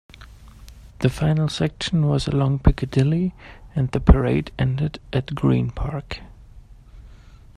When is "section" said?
1.47-2.07